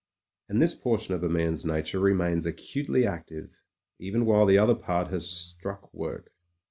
And 0.49 0.59
this 0.59 0.73
portion 0.73 1.13
of 1.13 1.21
a 1.21 1.29
man's 1.29 1.63
nature 1.63 1.99
remains 1.99 2.47
acutely 2.47 3.05
active, 3.05 3.61
even 3.99 4.25
while 4.25 4.47
the 4.47 4.57
other 4.57 4.73
part 4.73 5.09
has 5.09 5.29
struck 5.29 5.93
work. 5.93 6.31